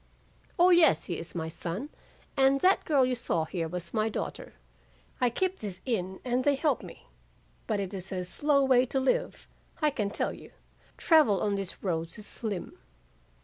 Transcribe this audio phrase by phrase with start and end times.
[0.57, 1.89] "'O, yes, he is my son,
[2.35, 4.55] and that girl you saw here was my daughter;
[5.19, 7.05] I keep this inn and they help me,
[7.67, 9.47] but it is a slow way to live,
[9.79, 10.53] I can tell you.
[10.97, 12.79] Travel on these roads is slim.